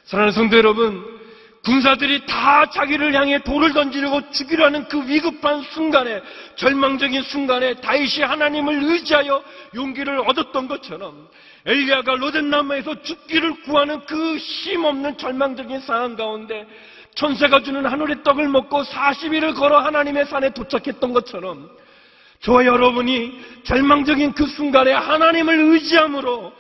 [0.05, 1.20] 사랑하는 성도 여러분,
[1.65, 6.23] 군사들이 다 자기를 향해 돌을 던지려고 죽이려는 그 위급한 순간에
[6.57, 9.43] 절망적인 순간에 다윗이 하나님을 의지하여
[9.75, 11.29] 용기를 얻었던 것처럼
[11.67, 16.67] 엘리야가 로덴나무에서 죽기를 구하는 그 힘없는 절망적인 상황 가운데
[17.15, 21.69] 천사가 주는 하늘의 떡을 먹고 40일을 걸어 하나님의 산에 도착했던 것처럼
[22.41, 26.53] 저와 여러분이 절망적인 그 순간에 하나님을 의지함으로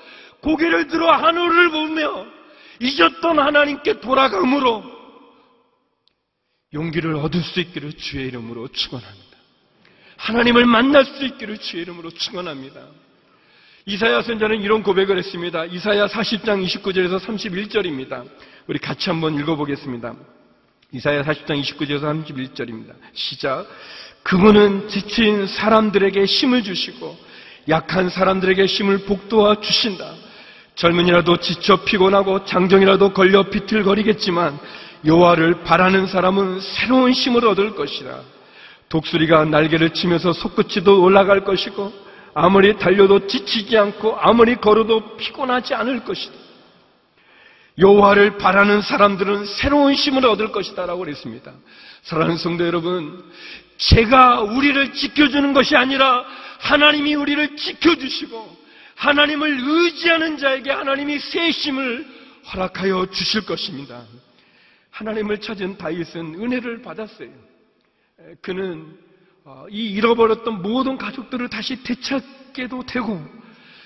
[0.43, 2.27] 고개를 들어 하늘을 보며
[2.81, 4.83] 잊었던 하나님께 돌아감으로
[6.73, 9.31] 용기를 얻을 수 있기를 주의 이름으로 축원합니다.
[10.16, 12.81] 하나님을 만날 수 있기를 주의 이름으로 축원합니다.
[13.87, 15.64] 이사야 선자는 이런 고백을 했습니다.
[15.64, 18.29] 이사야 40장 29절에서 31절입니다.
[18.66, 20.14] 우리 같이 한번 읽어보겠습니다.
[20.93, 22.95] 이사야 40장 29절에서 31절입니다.
[23.14, 23.66] 시작.
[24.23, 27.16] 그분은 지친 사람들에게 힘을 주시고
[27.69, 30.14] 약한 사람들에게 힘을 복도와 주신다.
[30.75, 34.59] 젊은이라도 지쳐 피곤하고 장정이라도 걸려 비틀거리겠지만
[35.05, 38.21] 여호와를 바라는 사람은 새로운 힘을 얻을 것이라.
[38.89, 41.93] 독수리가 날개를 치면서 솟구치도 올라갈 것이고
[42.35, 46.35] 아무리 달려도 지치지 않고 아무리 걸어도 피곤하지 않을 것이다.
[47.79, 51.53] 여호와를 바라는 사람들은 새로운 힘을 얻을 것이다라고 그랬습니다.
[52.03, 53.25] 사랑하는 성도 여러분,
[53.79, 56.25] 제가 우리를 지켜주는 것이 아니라
[56.59, 58.60] 하나님이 우리를 지켜주시고
[59.01, 62.07] 하나님을 의지하는 자에게 하나님이 새 힘을
[62.53, 64.05] 허락하여 주실 것입니다.
[64.91, 67.31] 하나님을 찾은 다윗은 은혜를 받았어요.
[68.43, 68.99] 그는
[69.45, 73.19] 어, 이 잃어버렸던 모든 가족들을 다시 되찾게도 되고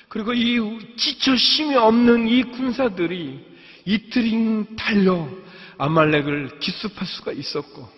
[0.08, 0.58] 그리고 이
[0.96, 3.40] 지쳐 힘이 없는 이 군사들이
[3.84, 5.28] 이틀인 달려
[5.78, 7.88] 아말렉을 기습할 수가 있었고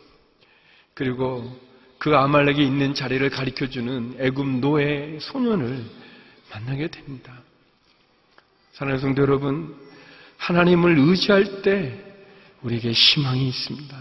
[0.93, 1.59] 그리고
[1.97, 6.06] 그 아말렉이 있는 자리를 가리켜주는 애굽 노예 소년을
[6.51, 7.33] 만나게 됩니다.
[8.73, 9.75] 사랑하는 성도 여러분,
[10.39, 11.99] 하나님을 의지할 때
[12.63, 13.97] 우리에게 희망이 있습니다.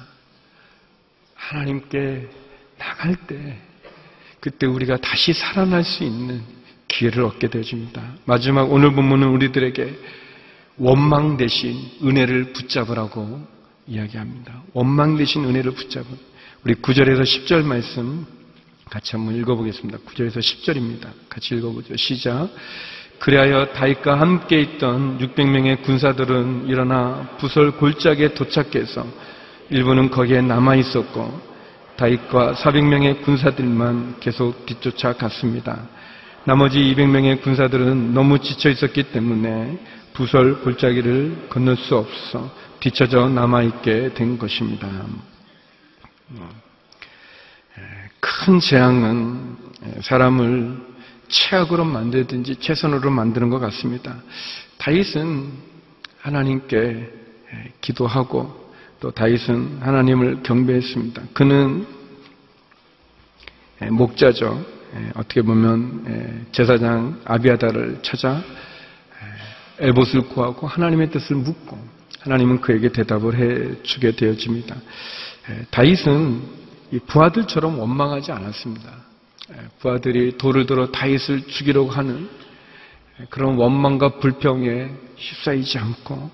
[1.36, 2.30] 하나님께
[2.78, 3.58] 나갈 때
[4.40, 6.44] 그때 우리가 다시 살아날 수 있는
[6.88, 8.16] 기회를 얻게 되어집니다.
[8.26, 9.98] 마지막 오늘 본문은 우리들에게
[10.78, 13.48] 원망 대신 은혜를 붙잡으라고
[13.88, 14.64] 이야기합니다.
[14.74, 16.06] 원망 대신 은혜를 붙잡은
[16.64, 18.26] 우리 9절에서 10절 말씀
[18.90, 20.00] 같이 한번 읽어보겠습니다.
[20.00, 21.10] 9절에서 10절입니다.
[21.30, 21.96] 같이 읽어보죠.
[21.98, 22.50] 시작.
[23.20, 29.06] 그리하여 다윗과 함께 있던 600명의 군사들은 일어나 부설 골짜기에 도착해서
[29.70, 31.42] 일부는 거기에 남아 있었고
[31.96, 35.88] 다윗과 400명의 군사들만 계속 뒤쫓아 갔습니다.
[36.44, 39.80] 나머지 200명의 군사들은 너무 지쳐 있었기 때문에
[40.14, 44.88] 부설 골짜기를 건널 수 없어 뒤쳐져 남아 있게 된 것입니다.
[48.26, 49.56] 큰 재앙은
[50.02, 50.84] 사람을
[51.28, 54.16] 최악으로 만들든지 최선으로 만드는 것 같습니다.
[54.80, 55.52] 다윗은
[56.22, 57.14] 하나님께
[57.82, 61.22] 기도하고 또 다윗은 하나님을 경배했습니다.
[61.34, 61.86] 그는
[63.92, 64.66] 목자죠.
[64.96, 68.42] 예, 어떻게 보면 예, 제사장 아비아다를 찾아
[69.80, 71.78] 예, 엘봇을 구하고 하나님의 뜻을 묻고
[72.22, 74.76] 하나님은 그에게 대답을 해 주게 되어집니다.
[75.70, 76.65] 다윗은
[77.00, 78.92] 부하들처럼 원망하지 않았습니다.
[79.80, 82.30] 부하들이 돌을 들어 다윗을 죽이려고 하는
[83.30, 86.30] 그런 원망과 불평에 휩싸이지 않고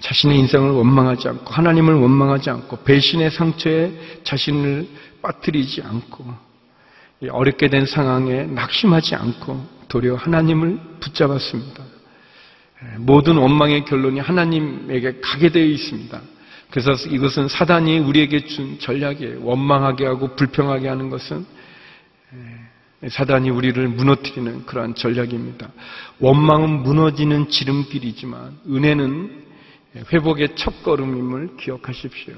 [0.00, 3.92] 자신의 인생을 원망하지 않고 하나님을 원망하지 않고 배신의 상처에
[4.24, 4.88] 자신을
[5.22, 6.24] 빠뜨리지 않고
[7.30, 11.84] 어렵게 된 상황에 낙심하지 않고 도리어 하나님을 붙잡았습니다.
[12.98, 16.20] 모든 원망의 결론이 하나님에게 가게 되어 있습니다.
[16.70, 19.42] 그래서 이것은 사단이 우리에게 준 전략이에요.
[19.42, 21.44] 원망하게 하고 불평하게 하는 것은
[23.08, 25.70] 사단이 우리를 무너뜨리는 그러한 전략입니다.
[26.20, 29.44] 원망은 무너지는 지름길이지만 은혜는
[30.12, 32.34] 회복의 첫 걸음임을 기억하십시오.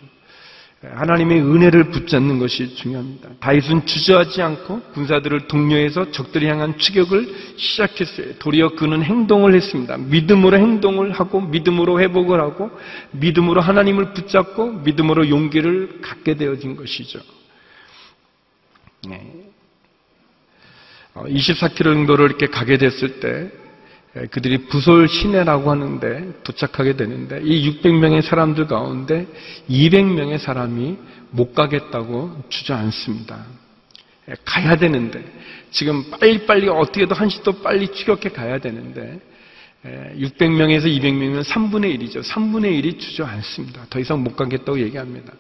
[0.82, 3.28] 하나님의 은혜를 붙잡는 것이 중요합니다.
[3.38, 8.34] 다윗은 주저하지 않고 군사들을 독려해서 적들이 향한 추격을 시작했어요.
[8.40, 9.96] 도리어 그는 행동을 했습니다.
[9.96, 12.70] 믿음으로 행동을 하고 믿음으로 회복을 하고
[13.12, 17.20] 믿음으로 하나님을 붙잡고 믿음으로 용기를 갖게 되어진 것이죠.
[21.14, 23.52] 24km 어, 정도를 이렇게 가게 됐을 때
[24.30, 29.26] 그들이 부솔 시내라고 하는데 도착하게 되는데 이 600명의 사람들 가운데
[29.70, 30.98] 200명의 사람이
[31.30, 33.46] 못 가겠다고 주저앉습니다.
[34.44, 35.24] 가야 되는데
[35.70, 39.18] 지금 빨리빨리 어떻게든 한시도 빨리 추격해 가야 되는데
[39.84, 42.22] 600명에서 200명이면 3분의 1이죠.
[42.22, 43.86] 3분의 1이 주저앉습니다.
[43.90, 45.32] 더 이상 못 가겠다고 얘기합니다.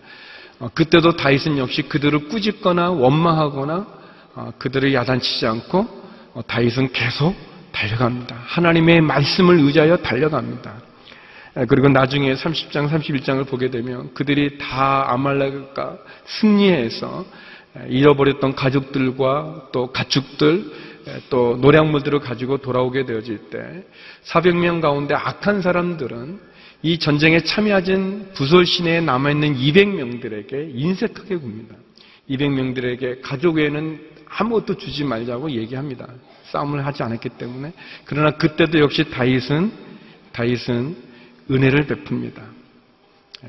[0.58, 3.86] 어, 그때도 다윗은 역시 그들을 꾸짖거나 원망하거나
[4.34, 5.78] 어, 그들을 야단치지 않고
[6.34, 7.34] 어, 다윗은 계속
[7.72, 8.36] 달려갑니다.
[8.36, 10.74] 하나님의 말씀을 의지하여 달려갑니다.
[11.68, 17.26] 그리고 나중에 30장, 31장을 보게 되면 그들이 다 아말렉과 승리해서
[17.88, 20.64] 잃어버렸던 가족들과 또 가축들
[21.30, 23.84] 또 노량물들을 가지고 돌아오게 되어질 때
[24.24, 28.32] 400명 가운데 악한 사람들은 이 전쟁에 참여하진
[28.66, 31.76] 시내에 남아있는 200명들에게 인색하게 굽니다.
[32.30, 36.08] 200명들에게 가족 외에는 아무것도 주지 말자고 얘기합니다.
[36.52, 37.72] 싸움을 하지 않았기 때문에
[38.04, 39.72] 그러나 그때도 역시 다윗은
[40.32, 40.96] 다윗은
[41.50, 42.40] 은혜를 베풉니다.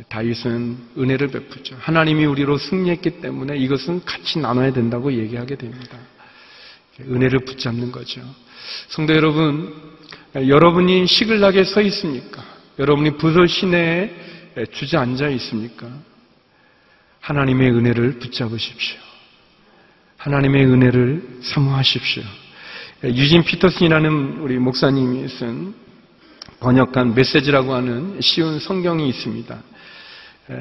[0.09, 1.77] 다윗은 은혜를 베푸죠.
[1.79, 5.97] 하나님이 우리로 승리했기 때문에 이것은 같이 나눠야 된다고 얘기하게 됩니다.
[6.99, 8.21] 은혜를 붙잡는 거죠.
[8.87, 9.73] 성도 여러분,
[10.35, 12.43] 여러분이 시글나게 서 있습니까?
[12.79, 14.11] 여러분이 부설 시내에
[14.71, 15.87] 주저앉아 있습니까?
[17.19, 18.99] 하나님의 은혜를 붙잡으십시오.
[20.17, 22.23] 하나님의 은혜를 사모하십시오.
[23.03, 25.73] 유진 피터슨이라는 우리 목사님이 쓴
[26.61, 29.57] 번역한 메시지라고 하는 쉬운 성경이 있습니다.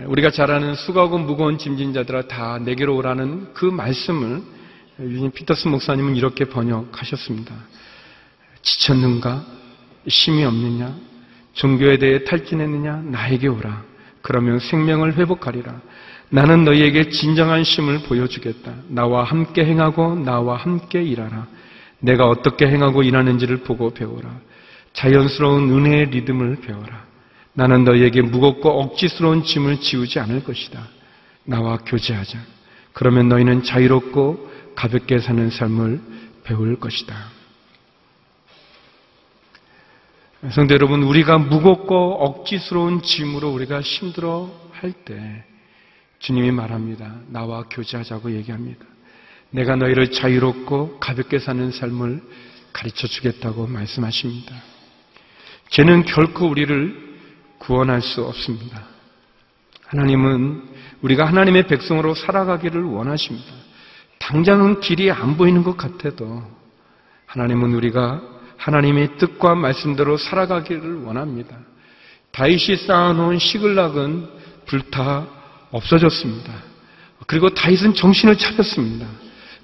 [0.07, 4.43] 우리가 잘 아는 수고하고 무거운 짐진 자들아 다 내게로 오라는 그 말씀을
[4.99, 7.55] 유진 피터슨 목사님은 이렇게 번역하셨습니다.
[8.63, 9.45] 지쳤는가?
[10.09, 10.97] 힘이 없느냐?
[11.53, 13.03] 종교에 대해 탈진했느냐?
[13.05, 13.85] 나에게 오라.
[14.21, 15.81] 그러면 생명을 회복하리라.
[16.29, 18.75] 나는 너희에게 진정한 힘을 보여주겠다.
[18.89, 21.47] 나와 함께 행하고 나와 함께 일하라.
[22.03, 24.41] 내가 어떻게 행하고 일하는지를 보고 배워라.
[24.93, 27.07] 자연스러운 은혜의 리듬을 배워라.
[27.55, 30.87] 나는 너희에게 무겁고 억지스러운 짐을 지우지 않을 것이다.
[31.45, 32.39] 나와 교제하자.
[32.93, 36.01] 그러면 너희는 자유롭고 가볍게 사는 삶을
[36.45, 37.15] 배울 것이다.
[40.51, 45.45] 성대 여러분, 우리가 무겁고 억지스러운 짐으로 우리가 힘들어 할 때
[46.19, 47.17] 주님이 말합니다.
[47.29, 48.85] 나와 교제하자고 얘기합니다.
[49.53, 52.21] 내가 너희를 자유롭고 가볍게 사는 삶을
[52.73, 54.55] 가르쳐 주겠다고 말씀하십니다.
[55.71, 57.13] 죄는 결코 우리를
[57.59, 58.83] 구원할 수 없습니다.
[59.87, 60.63] 하나님은
[61.03, 63.53] 우리가 하나님의 백성으로 살아가기를 원하십니다.
[64.19, 66.43] 당장은 길이 안 보이는 것 같아도
[67.27, 68.23] 하나님은 우리가
[68.57, 71.57] 하나님의 뜻과 말씀대로 살아가기를 원합니다.
[72.31, 74.29] 다윗이 쌓아놓은 시글락은
[74.67, 75.27] 불타
[75.71, 76.53] 없어졌습니다.
[77.27, 79.07] 그리고 다윗은 정신을 차렸습니다.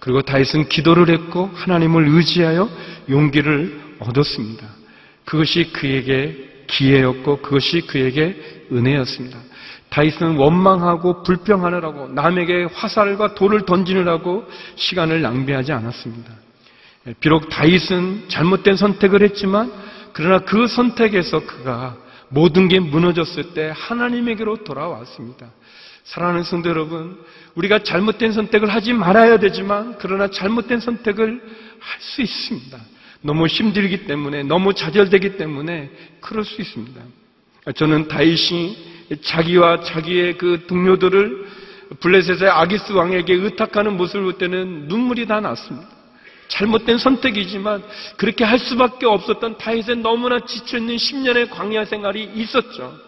[0.09, 2.67] 그리고 다윗은 기도를 했고 하나님을 의지하여
[3.11, 4.67] 용기를 얻었습니다.
[5.27, 9.39] 그것이 그에게 기회였고 그것이 그에게 은혜였습니다.
[9.91, 14.47] 다윗은 원망하고 불평하느라고 남에게 화살과 돌을 던지느라고
[14.77, 16.33] 시간을 낭비하지 않았습니다.
[17.21, 19.71] 비록 다윗은 잘못된 선택을 했지만
[20.15, 21.99] 그러나 그 선택에서 그가
[22.31, 25.51] 모든 게 무너졌을 때 하나님에게로 돌아왔습니다.
[26.09, 27.23] 사랑하는 성도 여러분,
[27.55, 31.43] 우리가 잘못된 선택을 하지 말아야 되지만, 그러나 잘못된 선택을
[31.81, 32.79] 할 수 있습니다.
[33.21, 35.91] 너무 힘들기 때문에, 너무 좌절되기 때문에,
[36.21, 37.01] 그럴 수 있습니다.
[37.75, 38.77] 저는 다윗이
[39.23, 41.47] 자기와 자기의 그 동료들을
[42.01, 45.89] 블레셋의 아기스 왕에게 의탁하는 모습을 볼 때는 눈물이 다 났습니다.
[46.49, 47.83] 잘못된 선택이지만
[48.17, 53.08] 그렇게 할 수밖에 없었던 다윗의 너무나 지쳐있는 10년의 광야 생활이 있었죠.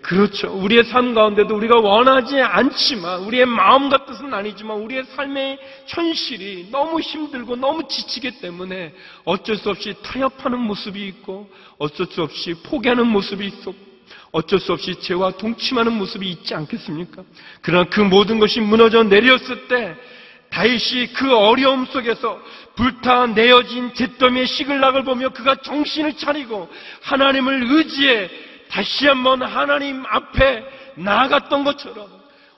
[0.00, 0.52] 그렇죠.
[0.52, 7.56] 우리의 삶 가운데도 우리가 원하지 않지만, 우리의 마음 같은 아니지만, 우리의 삶의 현실이 너무 힘들고
[7.56, 13.86] 너무 지치기 때문에 어쩔 수 없이 타협하는 모습이 있고, 어쩔 수 없이 포기하는 모습이 있었고,
[14.32, 17.22] 어쩔 수 없이 죄와 동침하는 모습이 있지 않겠습니까?
[17.60, 19.94] 그러나 그 모든 것이 무너져 내렸을 때,
[20.50, 22.40] 다윗이 그 어려움 속에서
[22.76, 26.70] 불타 내어진 잿더미의 시글락을 보며 그가 정신을 차리고
[27.02, 28.30] 하나님을 의지해
[28.68, 30.64] 다시 한번 하나님 앞에
[30.96, 32.08] 나아갔던 것처럼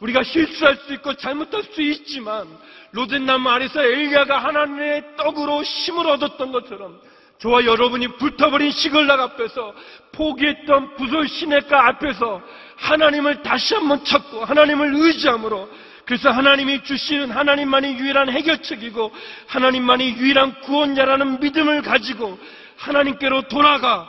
[0.00, 2.46] 우리가 실수할 수 있고 잘못할 수 있지만
[2.92, 7.00] 로젠나무 아래서 엘리야가 하나님의 떡으로 힘을 얻었던 것처럼
[7.38, 9.74] 저와 여러분이 불타버린 시글락 앞에서
[10.12, 12.42] 포기했던 부설 시내가 앞에서
[12.76, 15.68] 하나님을 다시 한번 찾고 하나님을 의지함으로
[16.04, 19.12] 그래서 하나님이 주시는 하나님만이 유일한 해결책이고
[19.46, 22.38] 하나님만이 유일한 구원자라는 믿음을 가지고
[22.78, 24.08] 하나님께로 돌아가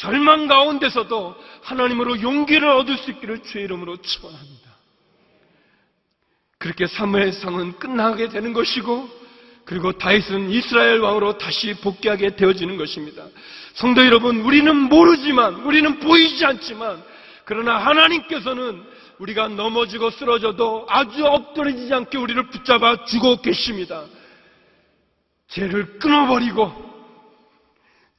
[0.00, 4.70] 절망 가운데서도 하나님으로 용기를 얻을 수 있기를 주의 이름으로 축원합니다.
[6.56, 9.10] 그렇게 사무엘상은 끝나게 되는 것이고
[9.66, 13.26] 그리고 다윗은 이스라엘 왕으로 다시 복귀하게 되어지는 것입니다.
[13.74, 17.02] 성도 여러분, 우리는 모르지만 우리는 보이지 않지만
[17.44, 18.82] 그러나 하나님께서는
[19.18, 24.06] 우리가 넘어지고 쓰러져도 아주 엎드러지지 않게 우리를 붙잡아 주고 계십니다.
[25.48, 26.89] 죄를 끊어버리고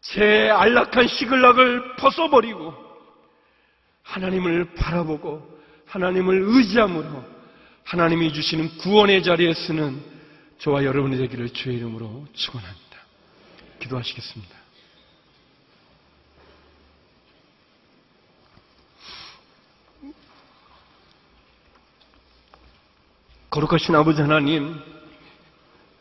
[0.02, 2.74] 제 안락한 시글락을 벗어버리고
[4.04, 7.24] 하나님을 바라보고 하나님을 의지함으로
[7.84, 10.02] 하나님이 주시는 구원의 자리에 서는
[10.60, 12.98] 저와 여러분이 되기를 주의 이름으로 축원합니다.
[13.80, 14.62] 기도하시겠습니다.
[23.50, 24.80] 거룩하신 아버지 하나님,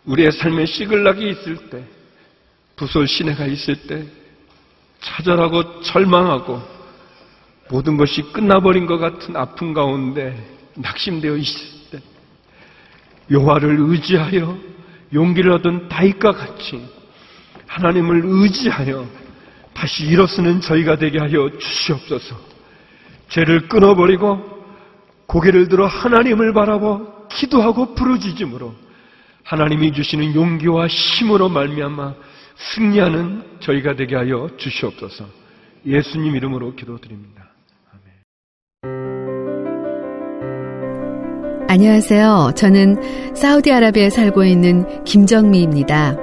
[0.05, 1.85] 우리의 삶에 시글락이 있을 때,
[2.81, 4.07] 부설 시내가 있을 때
[5.01, 6.63] 좌절하고 절망하고
[7.69, 10.35] 모든 것이 끝나버린 것 같은 아픔 가운데
[10.77, 11.61] 낙심되어 있을
[11.91, 12.01] 때
[13.31, 14.59] 여호와를 의지하여
[15.13, 16.83] 용기를 얻은 다윗과 같이
[17.67, 19.07] 하나님을 의지하여
[19.75, 22.35] 다시 일어서는 저희가 되게 하여 주시옵소서.
[23.29, 24.65] 죄를 끊어버리고
[25.27, 28.75] 고개를 들어 하나님을 바라보 기도하고 부르짖음으로
[29.45, 32.30] 하나님이 주시는 용기와 힘으로 말미암아
[32.61, 35.25] 승리하는 저희가 되게 하여 주시옵소서.
[35.87, 37.49] 예수님 이름으로 기도드립니다.
[41.69, 42.53] 안녕하세요.
[42.57, 42.97] 저는
[43.35, 46.17] 사우디아라비아에 살고 있는 김정미입니다.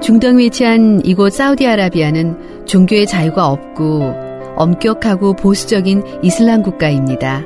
[0.00, 4.14] 중동에 위치한 이곳 사우디아라비아는 종교의 자유가 없고
[4.56, 7.44] 엄격하고 보수적인 이슬람 국가입니다.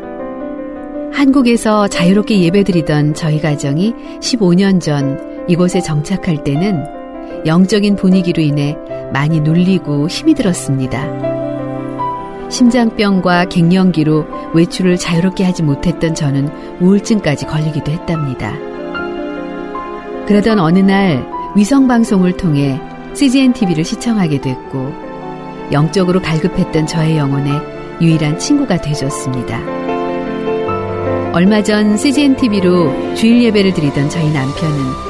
[1.12, 6.99] 한국에서 자유롭게 예배드리던 저희 가정이 15년 전 이곳에 정착할 때는
[7.46, 8.76] 영적인 분위기로 인해
[9.12, 11.30] 많이 눌리고 힘이 들었습니다.
[12.50, 16.50] 심장병과 갱년기로 외출을 자유롭게 하지 못했던 저는
[16.80, 18.52] 우울증까지 걸리기도 했답니다.
[20.26, 21.26] 그러던 어느 날
[21.56, 22.80] 위성방송을 통해
[23.14, 24.92] CGN TV를 시청하게 됐고
[25.72, 27.50] 영적으로 갈급했던 저의 영혼에
[28.00, 29.60] 유일한 친구가 되줬습니다.
[31.32, 35.09] 얼마 전 CGN TV로 주일 예배를 드리던 저희 남편은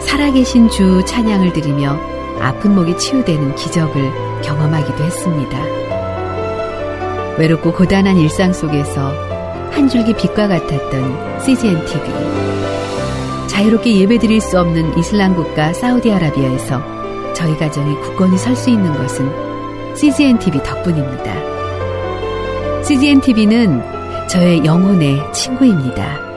[0.00, 1.98] 살아계신 주 찬양을 드리며
[2.40, 4.10] 아픈 목이 치유되는 기적을
[4.42, 5.58] 경험하기도 했습니다.
[7.38, 9.12] 외롭고 고단한 일상 속에서
[9.70, 12.02] 한 줄기 빛과 같았던 CGN TV.
[13.48, 20.38] 자유롭게 예배드릴 수 없는 이슬람 국가 사우디아라비아에서 저희 가정이 굳건히 설 수 있는 것은 CGN
[20.38, 21.34] TV 덕분입니다.
[22.84, 26.27] CGN TV는 저의 영혼의 친구입니다.